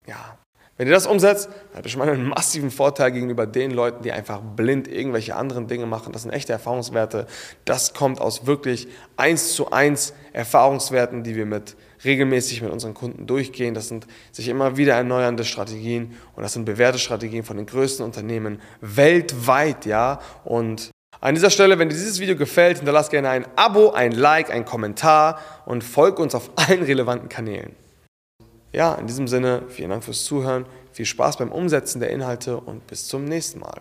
ja, 0.07 0.39
wenn 0.77 0.89
ihr 0.89 0.95
das 0.95 1.07
umsetzt, 1.07 1.47
dann 1.47 1.77
habt 1.77 1.87
ihr 1.87 1.91
schon 1.91 1.99
mal 2.01 2.09
einen 2.09 2.29
massiven 2.29 2.71
Vorteil 2.71 3.13
gegenüber 3.13 3.47
den 3.47 3.71
Leuten, 3.71 4.03
die 4.03 4.13
einfach 4.13 4.41
blind 4.41 4.89
irgendwelche 4.89 5.37
anderen 5.37 5.67
Dinge 5.67 5.87
machen. 5.87 6.13
Das 6.13 6.23
sind 6.23 6.31
echte 6.31 6.53
Erfahrungswerte. 6.53 7.27
Das 7.65 7.93
kommt 7.93 8.21
aus 8.21 8.47
wirklich 8.47 8.89
eins 9.17 9.53
zu 9.53 9.71
eins 9.71 10.15
Erfahrungswerten, 10.33 11.23
die 11.23 11.37
wir 11.37 11.47
mit 11.47 11.77
regelmäßig 12.05 12.63
mit 12.63 12.73
unseren 12.73 12.95
Kunden 12.95 13.27
durchgehen. 13.27 13.75
Das 13.75 13.89
sind 13.89 14.07
sich 14.33 14.49
immer 14.49 14.77
wieder 14.77 14.95
erneuernde 14.95 15.45
Strategien 15.45 16.17
und 16.35 16.43
das 16.43 16.55
sind 16.55 16.65
bewährte 16.65 16.99
Strategien 16.99 17.45
von 17.45 17.57
den 17.57 17.67
größten 17.67 18.05
Unternehmen 18.05 18.61
weltweit, 18.81 19.87
ja. 19.87 20.21
Und 20.45 20.94
an 21.21 21.35
dieser 21.35 21.51
Stelle, 21.51 21.79
wenn 21.79 21.89
dir 21.89 21.95
dieses 21.95 22.21
Video 22.21 22.37
gefällt, 22.37 22.79
hinterlass 22.79 23.11
gerne 23.11 23.31
ein 23.31 23.47
Abo, 23.57 23.91
ein 23.91 24.13
Like, 24.13 24.51
ein 24.51 24.65
Kommentar 24.65 25.39
und 25.67 25.85
folge 25.85 26.23
uns 26.23 26.35
auf 26.35 26.51
allen 26.57 26.83
relevanten 26.83 27.29
Kanälen. 27.29 27.75
Ja, 28.73 28.95
in 28.97 29.07
diesem 29.07 29.29
Sinne, 29.29 29.63
vielen 29.69 29.91
Dank 29.91 30.03
fürs 30.05 30.25
Zuhören, 30.25 30.67
viel 30.93 31.07
Spaß 31.07 31.37
beim 31.37 31.53
Umsetzen 31.53 32.01
der 32.01 32.11
Inhalte 32.11 32.57
und 32.57 32.87
bis 32.87 33.07
zum 33.07 33.25
nächsten 33.25 33.61
Mal. 33.61 33.81